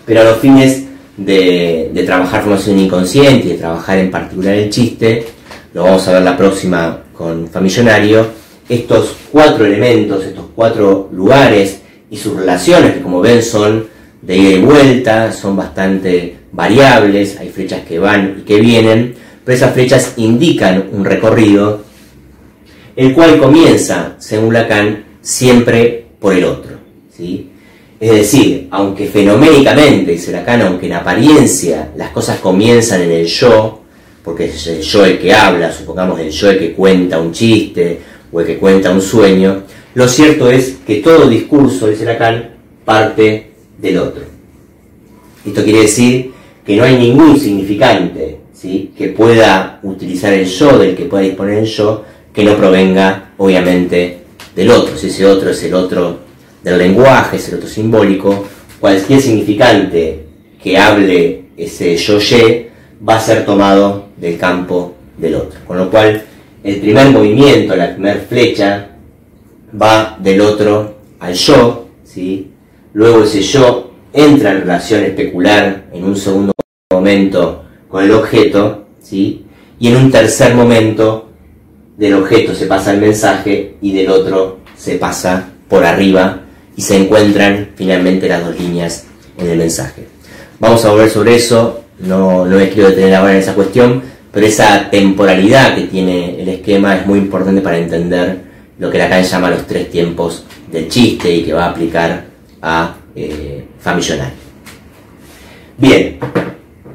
[0.07, 0.85] Pero a los fines
[1.17, 5.27] de, trabajar formación inconsciente y de trabajar en particular el chiste,
[5.75, 8.27] lo vamos a ver la próxima con Famillonario,
[8.69, 13.87] estos cuatro elementos, estos cuatro lugares y sus relaciones, que como ven son
[14.21, 19.57] de ida y vuelta, son bastante variables, hay flechas que van y que vienen, pero
[19.57, 21.83] esas flechas indican un recorrido,
[22.95, 26.73] el cual comienza, según Lacan, siempre por el otro.
[27.17, 27.52] ¿sí?
[28.03, 33.83] Es decir, aunque fenoménicamente, dice Lacan, aunque en apariencia las cosas comienzan en el yo,
[34.25, 38.01] porque es el yo el que habla, supongamos el yo el que cuenta un chiste
[38.33, 39.63] o el que cuenta un sueño,
[39.95, 44.25] lo cierto es que todo discurso, dice Lacan, parte del otro.
[45.47, 46.33] Esto quiere decir
[46.67, 48.93] que no hay ningún significante ¿sí?
[48.99, 54.23] que pueda utilizar el yo, del que pueda disponer el yo, que no provenga, obviamente,
[54.57, 54.99] del otro.
[54.99, 56.32] Si ese otro es el otro
[56.63, 58.45] del lenguaje, es el otro simbólico,
[58.81, 60.25] cualquier significante
[60.63, 62.71] que hable ese yo-ye
[63.07, 65.61] va a ser tomado del campo del otro.
[65.67, 66.23] Con lo cual,
[66.63, 68.89] el primer movimiento, la primera flecha,
[69.81, 72.51] va del otro al yo, ¿sí?
[72.93, 76.53] luego ese yo entra en relación especular en un segundo
[76.93, 79.47] momento con el objeto, ¿sí?
[79.79, 81.29] y en un tercer momento
[81.97, 86.42] del objeto se pasa el mensaje y del otro se pasa por arriba
[86.77, 89.05] y se encuentran finalmente las dos líneas
[89.39, 90.07] en el mensaje.
[90.59, 94.47] Vamos a volver sobre eso, no, no me quiero detener ahora en esa cuestión, pero
[94.47, 98.41] esa temporalidad que tiene el esquema es muy importante para entender
[98.79, 102.25] lo que Lacan llama los tres tiempos del chiste y que va a aplicar
[102.63, 103.65] a eh,
[105.77, 106.19] Bien,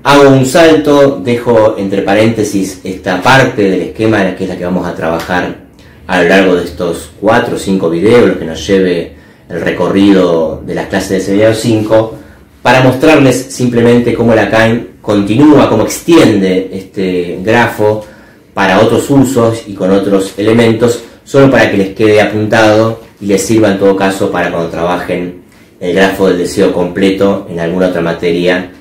[0.03, 4.87] hago un salto, dejo entre paréntesis esta parte del esquema que es la que vamos
[4.87, 5.67] a trabajar
[6.07, 9.16] a lo largo de estos cuatro o cinco videos, lo que nos lleve
[9.49, 12.15] el recorrido de las clases de seminario 5
[12.61, 18.05] para mostrarles simplemente cómo Lacan continúa, cómo extiende este grafo
[18.53, 23.41] para otros usos y con otros elementos, solo para que les quede apuntado y les
[23.41, 25.43] sirva en todo caso para cuando trabajen
[25.79, 28.71] el grafo del deseo completo en alguna otra materia,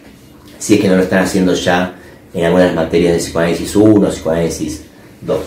[0.58, 1.94] si es que no lo están haciendo ya
[2.32, 4.82] en algunas materias de psicoanálisis 1, psicoanálisis
[5.20, 5.38] 2.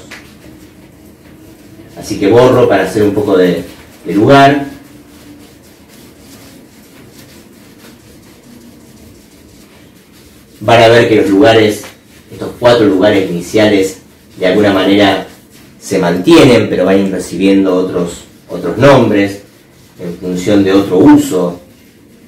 [2.00, 3.64] Así que borro para hacer un poco de,
[4.06, 4.66] de lugar.
[10.62, 11.84] Van a ver que los lugares,
[12.32, 13.98] estos cuatro lugares iniciales,
[14.38, 15.28] de alguna manera
[15.80, 19.42] se mantienen, pero van recibiendo otros, otros nombres
[20.00, 21.60] en función de otro uso,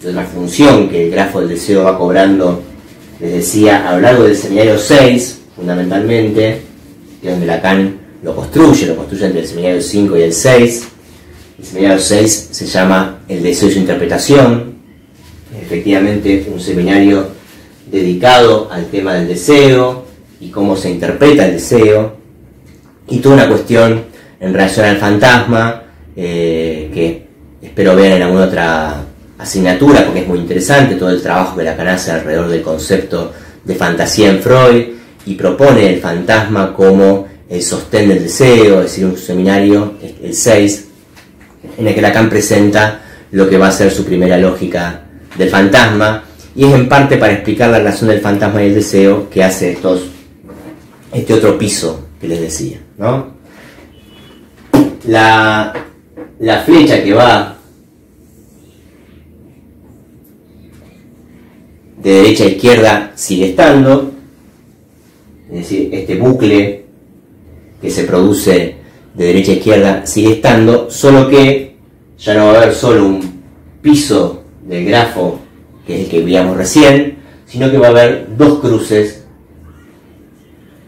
[0.01, 2.61] de otra función que el grafo del deseo va cobrando,
[3.19, 6.61] les decía, a lo largo del seminario 6, fundamentalmente,
[7.21, 10.87] que es donde Lacan lo construye, lo construye entre el seminario 5 y el 6.
[11.59, 14.73] El seminario 6 se llama El deseo y su interpretación,
[15.61, 17.40] efectivamente un seminario
[17.91, 20.05] dedicado al tema del deseo
[20.39, 22.15] y cómo se interpreta el deseo,
[23.07, 24.05] y toda una cuestión
[24.39, 25.83] en relación al fantasma,
[26.15, 27.27] eh, que
[27.61, 29.03] espero ver en alguna otra
[29.37, 33.31] asignatura, porque es muy interesante todo el trabajo que Lacan hace alrededor del concepto
[33.63, 34.83] de fantasía en Freud,
[35.25, 40.87] y propone el fantasma como el sostén del deseo, es decir, un seminario, el 6,
[41.77, 43.01] en el que Lacan presenta
[43.31, 45.03] lo que va a ser su primera lógica
[45.37, 46.23] del fantasma,
[46.55, 49.71] y es en parte para explicar la relación del fantasma y el deseo que hace
[49.71, 50.03] estos,
[51.13, 52.79] este otro piso que les decía.
[52.97, 53.27] ¿no?
[55.07, 55.73] La,
[56.39, 57.57] la flecha que va
[62.01, 64.11] de derecha a izquierda sigue estando,
[65.49, 66.85] es decir, este bucle
[67.81, 68.75] que se produce
[69.13, 71.75] de derecha a izquierda sigue estando, solo que
[72.17, 73.41] ya no va a haber solo un
[73.81, 75.39] piso del grafo,
[75.85, 79.23] que es el que veíamos recién, sino que va a haber dos cruces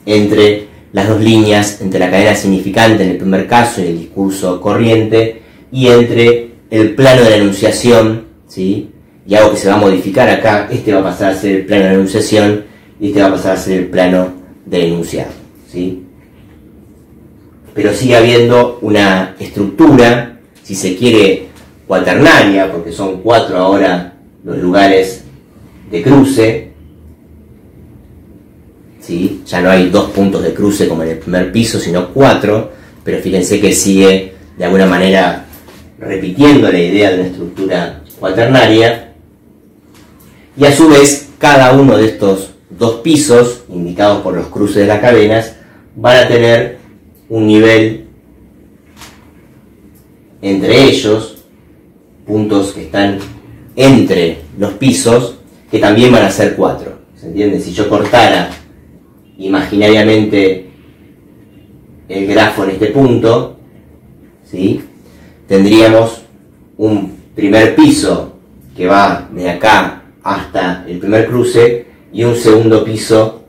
[0.06, 4.62] entre las dos líneas, entre la cadena significante en el primer caso y el discurso
[4.62, 8.92] corriente, y entre el plano de la enunciación, ¿sí?
[9.26, 11.66] y algo que se va a modificar acá, este va a pasar a ser el
[11.66, 12.66] plano de enunciación
[13.00, 14.34] y este va a pasar a ser el plano
[14.66, 15.32] de enunciado.
[15.72, 16.04] ¿sí?
[17.74, 21.48] Pero sigue habiendo una estructura, si se quiere,
[21.88, 24.13] cuaternaria, porque son cuatro ahora
[24.44, 25.24] los lugares
[25.90, 26.72] de cruce.
[29.00, 29.42] ¿sí?
[29.46, 32.72] Ya no hay dos puntos de cruce como en el primer piso, sino cuatro,
[33.04, 35.46] pero fíjense que sigue de alguna manera
[36.00, 39.14] repitiendo la idea de una estructura cuaternaria.
[40.56, 44.88] Y a su vez, cada uno de estos dos pisos, indicados por los cruces de
[44.88, 45.56] las cadenas,
[45.96, 46.78] van a tener
[47.30, 48.04] un nivel
[50.42, 51.38] entre ellos,
[52.26, 53.18] puntos que están
[53.76, 56.94] entre los pisos, que también van a ser cuatro.
[57.20, 57.60] ¿Se entiende?
[57.60, 58.50] Si yo cortara
[59.38, 60.70] imaginariamente
[62.08, 63.58] el grafo en este punto,
[64.44, 64.84] ¿sí?
[65.48, 66.24] tendríamos
[66.78, 68.34] un primer piso
[68.76, 73.44] que va de acá hasta el primer cruce y un segundo piso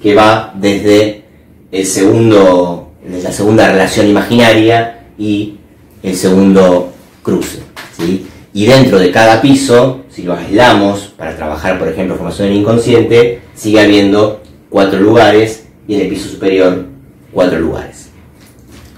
[0.00, 1.22] que va desde
[1.70, 2.89] el segundo,
[3.22, 5.56] la segunda relación imaginaria y
[6.02, 6.92] el segundo
[7.22, 7.60] cruce.
[7.96, 8.26] ¿sí?
[8.52, 13.42] Y dentro de cada piso, si lo aislamos para trabajar, por ejemplo, formación del inconsciente,
[13.54, 16.86] sigue habiendo cuatro lugares y en el piso superior
[17.32, 18.08] cuatro lugares.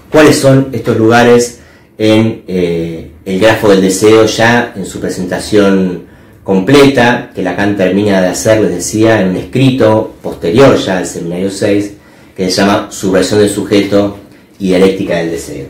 [0.09, 1.59] ¿Cuáles son estos lugares
[1.97, 6.05] en eh, el grafo del deseo ya en su presentación
[6.43, 11.49] completa, que Lacan termina de hacer, les decía, en un escrito posterior ya al seminario
[11.49, 11.93] 6,
[12.35, 14.17] que se llama Subversión del sujeto
[14.59, 15.67] y dialéctica del deseo.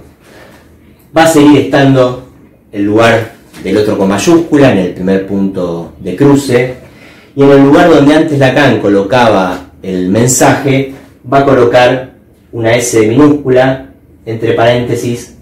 [1.16, 2.30] Va a seguir estando
[2.72, 6.76] el lugar del otro con mayúscula en el primer punto de cruce,
[7.36, 10.94] y en el lugar donde antes Lacan colocaba el mensaje,
[11.32, 12.14] va a colocar
[12.52, 13.90] una S minúscula
[14.26, 15.36] entre paréntesis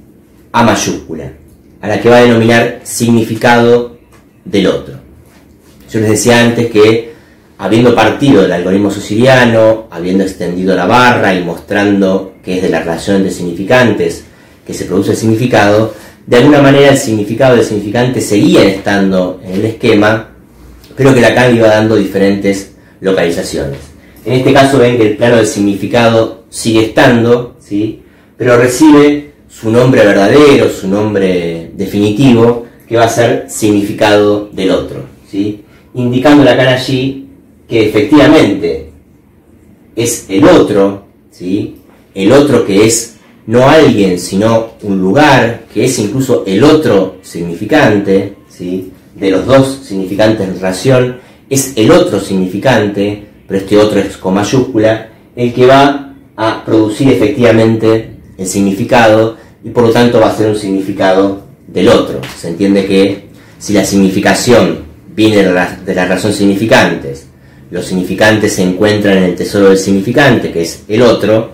[0.52, 1.32] A mayúscula,
[1.82, 3.98] a la que va a denominar significado
[4.46, 4.96] del otro.
[5.92, 7.11] Yo les decía antes que
[7.62, 12.80] habiendo partido del algoritmo siciliano, habiendo extendido la barra y mostrando que es de la
[12.80, 14.24] relación de significantes
[14.65, 15.93] que se produce el significado,
[16.26, 20.32] de alguna manera el significado del significante seguía estando en el esquema,
[20.95, 23.78] pero que Lacan iba dando diferentes localizaciones.
[24.26, 28.02] En este caso ven que el plano del significado sigue estando, ¿sí?
[28.38, 35.06] pero recibe su nombre verdadero, su nombre definitivo, que va a ser significado del otro,
[35.30, 35.63] ¿sí?
[35.93, 37.21] indicando Lacan allí
[37.72, 38.90] que efectivamente
[39.96, 41.78] es el otro, ¿sí?
[42.14, 43.16] el otro que es
[43.48, 48.92] no alguien, sino un lugar, que es incluso el otro significante, ¿sí?
[49.16, 51.18] de los dos significantes en relación,
[51.50, 57.08] es el otro significante, pero este otro es con mayúscula, el que va a producir
[57.08, 62.20] efectivamente el significado y por lo tanto va a ser un significado del otro.
[62.38, 63.30] Se entiende que
[63.60, 64.80] si la significación
[65.16, 67.31] viene de la, de la razón significantes,
[67.72, 71.51] los significantes se encuentran en el tesoro del significante, que es el otro,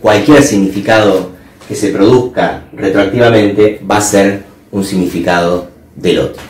[0.00, 1.30] cualquier significado
[1.66, 4.42] que se produzca retroactivamente va a ser
[4.72, 6.42] un significado del otro.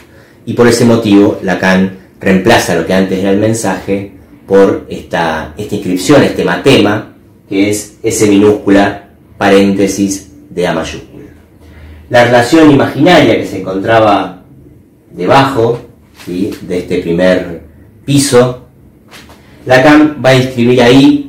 [0.46, 4.12] Y por ese motivo Lacan reemplaza lo que antes era el mensaje
[4.46, 7.14] por esta, inscripción, este matema,
[7.48, 11.24] que es S minúscula paréntesis de A mayúscula.
[12.08, 14.42] La relación imaginaria que se encontraba
[15.12, 15.80] debajo
[16.26, 17.62] de este primer
[18.04, 18.63] piso,
[19.66, 21.24] Lacan va a inscribir ahí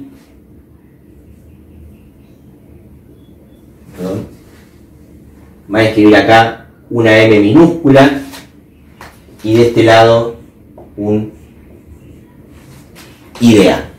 [5.74, 8.22] va a escribir acá una M minúscula
[9.44, 10.38] y de este lado
[10.98, 11.34] un
[13.40, 13.90] idea.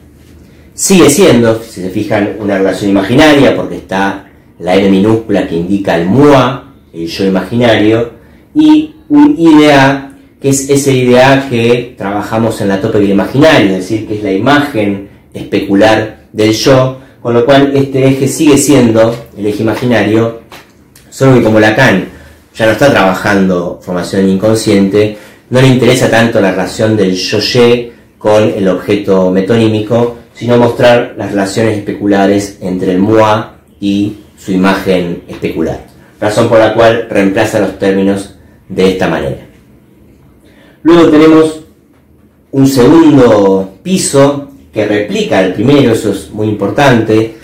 [0.74, 5.96] Sigue siendo, si se fijan, una relación imaginaria porque está la M minúscula que indica
[5.96, 8.12] el MUA, el yo imaginario,
[8.54, 13.88] y un IDA, que es ese IDA que trabajamos en la tope del imaginario, es
[13.88, 19.14] decir, que es la imagen especular del yo, con lo cual este eje sigue siendo
[19.36, 20.42] el eje imaginario,
[21.10, 22.08] solo que como Lacan
[22.54, 25.16] ya no está trabajando formación inconsciente,
[25.50, 31.30] no le interesa tanto la relación del yo-ye con el objeto metonímico, sino mostrar las
[31.30, 33.44] relaciones especulares entre el moi
[33.80, 35.80] y su imagen especular,
[36.20, 38.36] razón por la cual reemplaza los términos
[38.68, 39.45] de esta manera.
[40.82, 41.60] Luego tenemos
[42.52, 47.36] un segundo piso que replica el primero, eso es muy importante,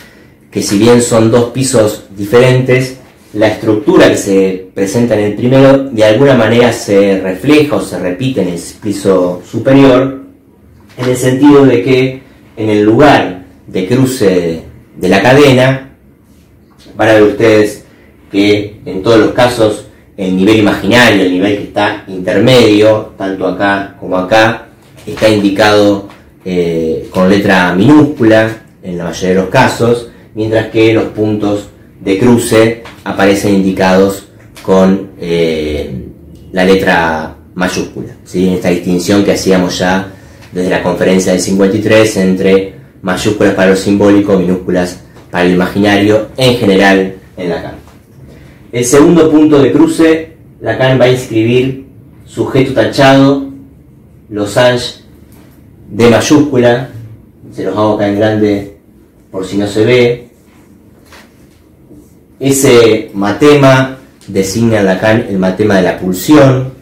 [0.50, 2.98] que si bien son dos pisos diferentes,
[3.32, 7.98] la estructura que se presenta en el primero de alguna manera se refleja o se
[7.98, 10.20] repite en el piso superior,
[10.98, 12.22] en el sentido de que
[12.56, 14.62] en el lugar de cruce
[14.96, 15.96] de la cadena,
[16.94, 17.84] van a ver ustedes
[18.30, 19.86] que en todos los casos
[20.16, 24.66] el nivel imaginario, el nivel que está intermedio, tanto acá como acá,
[25.06, 26.08] está indicado
[26.44, 31.68] eh, con letra minúscula en la mayoría de los casos, mientras que los puntos
[32.00, 34.28] de cruce aparecen indicados
[34.62, 36.08] con eh,
[36.52, 38.54] la letra mayúscula, ¿sí?
[38.54, 40.12] esta distinción que hacíamos ya
[40.52, 45.00] desde la conferencia del 53 entre mayúsculas para lo simbólico, minúsculas
[45.30, 47.81] para el imaginario, en general en Lacan.
[48.72, 51.84] El segundo punto de cruce, Lacan va a inscribir
[52.24, 53.50] sujeto tachado,
[54.30, 55.04] los anges
[55.90, 56.88] de mayúscula,
[57.54, 58.76] se los hago acá en grande
[59.30, 60.28] por si no se ve.
[62.40, 66.72] Ese matema designa Lacan el matema de la pulsión,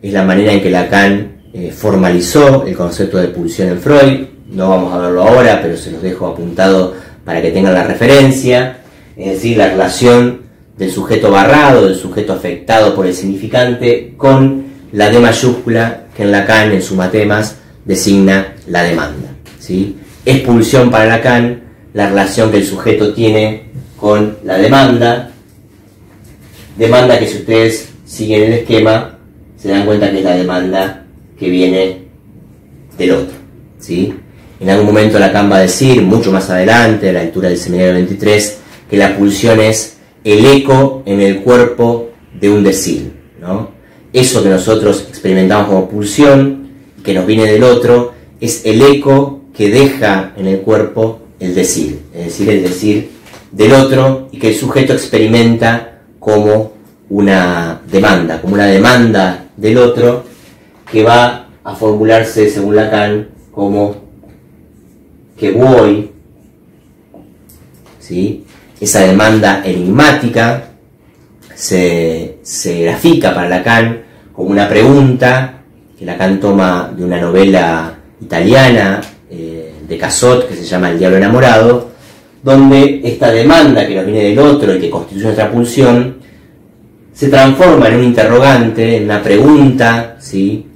[0.00, 4.70] es la manera en que Lacan eh, formalizó el concepto de pulsión en Freud, no
[4.70, 6.94] vamos a verlo ahora, pero se los dejo apuntado
[7.24, 8.78] para que tengan la referencia,
[9.16, 10.49] es decir, la relación
[10.80, 16.32] del sujeto barrado, del sujeto afectado por el significante, con la D mayúscula que en
[16.32, 19.28] Lacan, en sus matemas, designa la demanda.
[19.58, 19.98] ¿sí?
[20.24, 23.64] Es pulsión para Lacan la relación que el sujeto tiene
[23.98, 25.32] con la demanda,
[26.78, 29.18] demanda que si ustedes siguen el esquema,
[29.58, 31.04] se dan cuenta que es la demanda
[31.38, 32.04] que viene
[32.96, 33.36] del otro.
[33.78, 34.14] ¿sí?
[34.58, 37.92] En algún momento Lacan va a decir, mucho más adelante, a la altura del seminario
[37.92, 38.58] 23,
[38.88, 43.12] que la pulsión es el eco en el cuerpo de un decir.
[43.40, 43.70] ¿no?
[44.12, 46.70] Eso que nosotros experimentamos como pulsión,
[47.02, 52.02] que nos viene del otro, es el eco que deja en el cuerpo el decir,
[52.14, 53.10] es decir, el decir
[53.50, 56.72] del otro y que el sujeto experimenta como
[57.08, 60.24] una demanda, como una demanda del otro
[60.90, 63.96] que va a formularse, según Lacan, como
[65.36, 66.10] que voy,
[67.98, 68.44] ¿sí?
[68.80, 70.70] Esa demanda enigmática
[71.54, 72.38] se,
[72.82, 74.02] grafica para Lacan
[74.32, 75.62] como una pregunta
[75.98, 79.00] que Lacan toma de una novela italiana
[79.30, 81.90] eh, de Casot que se llama El Diablo Enamorado,
[82.42, 86.16] donde esta demanda que nos viene del otro y que constituye nuestra pulsión
[87.12, 90.66] se transforma en un interrogante, en una pregunta, ¿sí?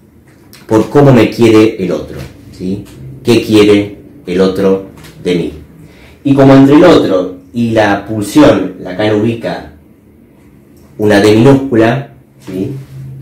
[0.67, 2.19] por cómo me quiere el otro,
[2.53, 2.85] ¿sí?
[3.23, 3.97] ¿Qué quiere
[4.27, 4.87] el otro
[5.23, 5.53] de mí.
[6.25, 9.71] Y como entre el otro y la pulsión, Lacan ubica
[10.99, 12.11] una D minúscula,
[12.45, 12.73] ¿sí?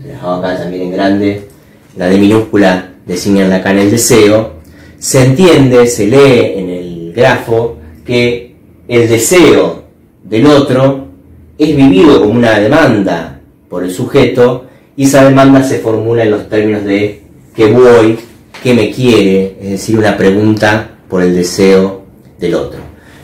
[0.03, 1.47] dejado acá también en grande,
[1.95, 4.53] la D minúscula designa en Lacan el deseo,
[4.97, 8.55] se entiende, se lee en el grafo que
[8.87, 9.83] el deseo
[10.23, 11.07] del otro
[11.57, 14.65] es vivido como una demanda por el sujeto
[14.95, 17.21] y esa demanda se formula en los términos de
[17.55, 18.17] que voy,
[18.63, 22.03] que me quiere, es decir, una pregunta por el deseo
[22.39, 22.82] del otro.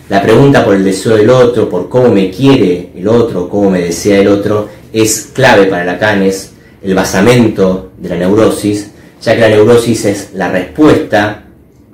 [0.09, 3.81] La pregunta por el deseo del otro, por cómo me quiere el otro, cómo me
[3.81, 8.89] desea el otro, es clave para Lacan, es el basamento de la neurosis,
[9.21, 11.43] ya que la neurosis es la respuesta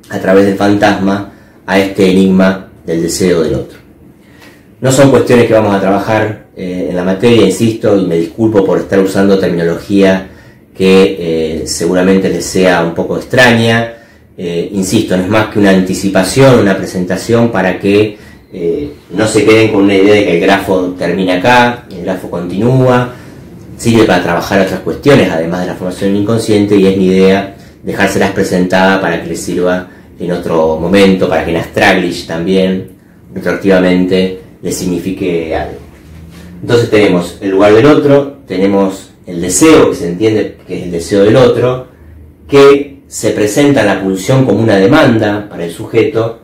[0.09, 1.33] a través del fantasma
[1.65, 3.79] a este enigma del deseo del otro.
[4.79, 8.63] No son cuestiones que vamos a trabajar eh, en la materia, insisto, y me disculpo
[8.63, 10.29] por estar usando terminología
[10.73, 11.17] que
[11.63, 14.04] eh, seguramente les sea un poco extraña,
[14.37, 18.17] eh, insisto, no es más que una anticipación, una presentación para que
[18.51, 22.29] eh, no se queden con una idea de que el grafo termina acá, el grafo
[22.29, 23.13] continúa,
[23.77, 28.31] sirve para trabajar otras cuestiones, además de la formación inconsciente, y es mi idea dejárselas
[28.31, 29.87] presentadas para que les sirva
[30.19, 32.91] en otro momento, para que en Astraglish también,
[33.33, 35.77] retroactivamente, les signifique algo.
[36.61, 40.91] Entonces tenemos el lugar del otro, tenemos el deseo, que se entiende que es el
[40.91, 41.87] deseo del otro,
[42.47, 46.39] que se presenta en la pulsión como una demanda para el sujeto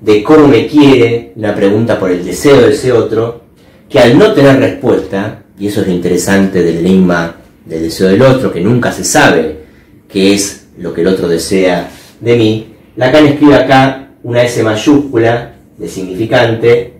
[0.00, 3.42] de cómo me quiere, una pregunta por el deseo de ese otro,
[3.88, 8.22] que al no tener respuesta, y eso es lo interesante del enigma del deseo del
[8.22, 9.64] otro, que nunca se sabe
[10.08, 11.90] qué es lo que el otro desea
[12.20, 16.94] de mí, Lacan escribe acá una S mayúscula de significante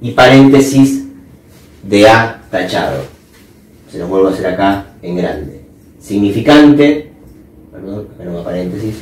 [0.00, 1.04] y paréntesis
[1.82, 3.02] de A tachado.
[3.90, 5.60] Se lo vuelvo a hacer acá en grande.
[5.98, 7.09] Significante,
[8.44, 8.96] paréntesis.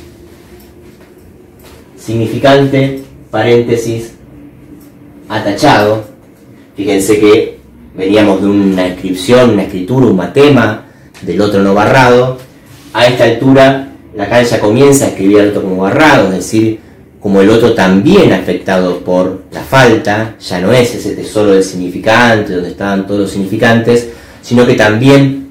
[1.97, 4.13] Significante, paréntesis,
[5.27, 6.03] atachado.
[6.75, 7.59] Fíjense que
[7.95, 10.85] veníamos de una inscripción, una escritura, un matema,
[11.21, 12.37] del otro no barrado.
[12.93, 16.79] A esta altura, la ya comienza a escribir el otro como barrado, es decir,
[17.19, 22.53] como el otro también afectado por la falta, ya no es ese tesoro del significante,
[22.53, 24.09] donde estaban todos los significantes,
[24.41, 25.49] sino que también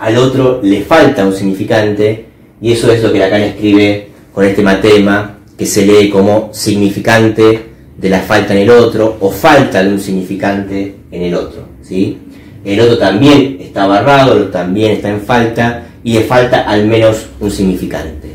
[0.00, 2.29] al otro le falta un significante,
[2.60, 7.66] y eso es lo que Lacan escribe con este matema, que se lee como significante
[7.96, 11.64] de la falta en el otro, o falta de un significante en el otro.
[11.82, 12.18] ¿sí?
[12.64, 17.50] El otro también está barrado, también está en falta, y le falta al menos un
[17.50, 18.28] significante.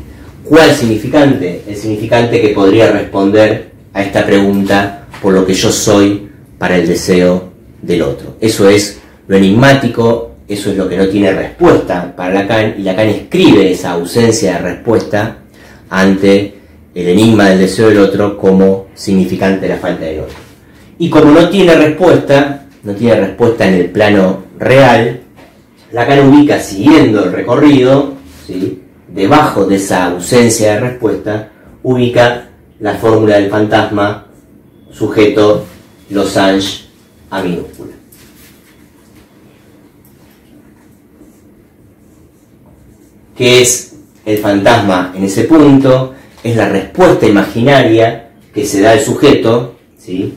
[0.44, 1.62] ¿Cuál significante?
[1.66, 6.86] El significante que podría responder a esta pregunta por lo que yo soy para el
[6.86, 7.50] deseo
[7.82, 8.36] del otro.
[8.40, 13.08] Eso es lo enigmático, eso es lo que no tiene respuesta para Lacan, y Lacan
[13.08, 15.38] escribe esa ausencia de respuesta
[15.90, 16.54] ante
[16.94, 20.36] el enigma del deseo del otro como significante de la falta del otro.
[20.98, 25.20] Y como no tiene respuesta, no tiene respuesta en el plano real,
[25.92, 28.14] Lacan ubica siguiendo el recorrido,
[28.46, 28.82] ¿sí?
[29.08, 31.50] debajo de esa ausencia de respuesta,
[31.82, 32.48] ubica
[32.80, 34.26] la fórmula del fantasma
[34.92, 35.64] sujeto
[36.10, 36.86] Losange
[37.30, 37.95] a minúscula.
[43.36, 46.14] ¿Qué es el fantasma en ese punto?
[46.42, 50.34] Es la respuesta imaginaria que se da al sujeto, ¿sí?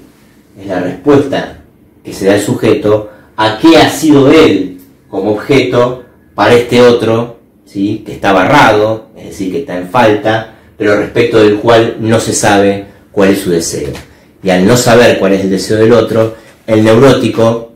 [0.59, 1.61] Es la respuesta
[2.03, 6.03] que se da al sujeto a qué ha sido él como objeto
[6.35, 7.39] para este otro
[7.71, 12.33] que está barrado, es decir, que está en falta, pero respecto del cual no se
[12.33, 13.91] sabe cuál es su deseo.
[14.41, 16.35] Y al no saber cuál es el deseo del otro,
[16.65, 17.71] el neurótico,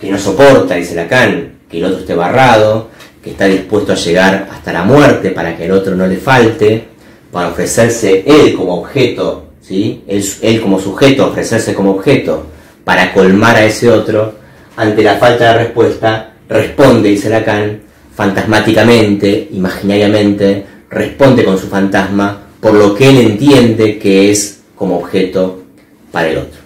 [0.00, 2.88] que no soporta, dice Lacan, que el otro esté barrado,
[3.22, 6.88] que está dispuesto a llegar hasta la muerte para que el otro no le falte,
[7.30, 10.02] para ofrecerse él como objeto, ¿sí?
[10.06, 12.46] él, él como sujeto, ofrecerse como objeto,
[12.84, 14.34] para colmar a ese otro,
[14.76, 17.80] ante la falta de respuesta, responde, dice Lacan,
[18.14, 25.64] fantasmáticamente, imaginariamente, responde con su fantasma por lo que él entiende que es como objeto
[26.12, 26.61] para el otro.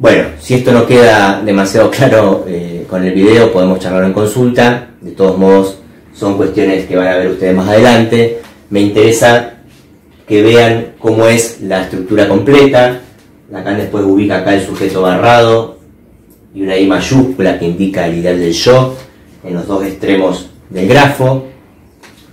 [0.00, 4.90] Bueno, si esto no queda demasiado claro eh, con el video, podemos charlar en consulta.
[5.00, 5.78] De todos modos,
[6.14, 8.40] son cuestiones que van a ver ustedes más adelante.
[8.70, 9.54] Me interesa
[10.24, 13.00] que vean cómo es la estructura completa.
[13.50, 15.78] Lacan después ubica acá el sujeto barrado
[16.54, 18.94] y una I mayúscula que indica el ideal del yo
[19.42, 21.46] en los dos extremos del grafo,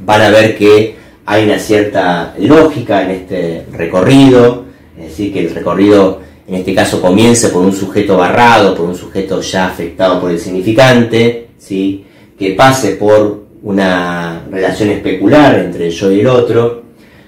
[0.06, 4.66] van a ver que hay una cierta lógica en este recorrido,
[5.00, 8.96] es decir, que el recorrido en este caso comienza por un sujeto barrado, por un
[8.96, 12.06] sujeto ya afectado por el significante, ¿sí?
[12.38, 16.84] que pase por una relación especular entre el yo y el otro,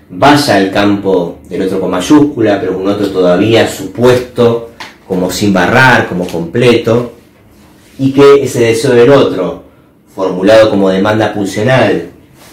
[0.09, 4.71] vaya al campo del otro con mayúscula, pero un otro todavía supuesto
[5.07, 7.13] como sin barrar, como completo,
[7.97, 9.63] y que ese deseo del otro
[10.13, 12.09] formulado como demanda pulsional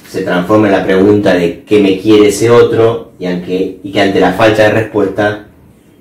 [0.09, 4.33] se transforma en la pregunta de qué me quiere ese otro y que ante la
[4.33, 5.47] falta de respuesta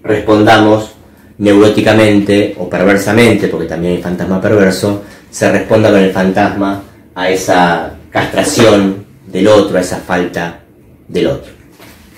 [0.04, 0.91] respondamos
[1.38, 6.84] neuróticamente o perversamente, porque también hay fantasma perverso, se responda con el fantasma
[7.16, 10.60] a esa castración del otro, a esa falta
[11.08, 11.51] del otro.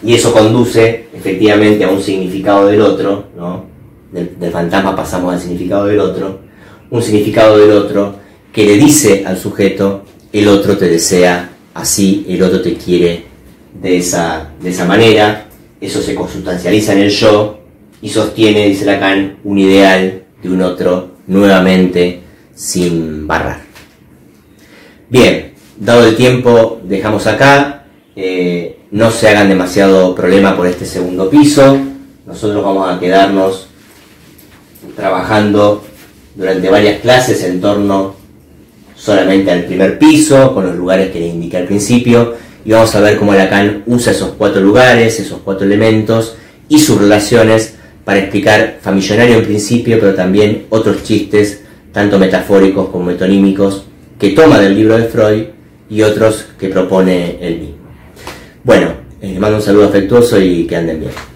[0.04, 3.66] Y eso conduce efectivamente a un significado del otro, ¿no?
[4.12, 6.40] del, del fantasma pasamos al significado del otro,
[6.90, 8.16] un significado del otro
[8.52, 13.26] que le dice al sujeto, el otro te desea así, el otro te quiere
[13.74, 15.46] de esa, de esa manera,
[15.80, 17.64] eso se consustancializa en el yo
[18.06, 22.22] y sostiene, dice Lacan, un ideal de un otro nuevamente
[22.53, 23.62] sin barrar.
[25.10, 27.86] Bien, dado el tiempo, dejamos acá.
[28.16, 31.80] Eh, no se hagan demasiado problema por este segundo piso.
[32.28, 33.70] Nosotros vamos a quedarnos
[34.95, 35.84] trabajando
[36.36, 38.14] durante varias clases en torno
[38.95, 42.99] solamente al primer piso, con los lugares que le indiqué al principio, y vamos a
[42.99, 46.36] ver cómo Lacan usa esos cuatro lugares, esos cuatro elementos
[46.70, 47.74] y sus relaciones
[48.06, 51.64] para explicar Famillonario en principio, pero también otros chistes
[51.95, 53.86] tanto metafóricos como metonímicos,
[54.20, 55.43] que toma del libro de Freud
[55.89, 57.76] y otros que propone él mismo.
[58.66, 58.88] Bueno,
[59.22, 61.35] les mando un saludo afectuoso y que anden bien.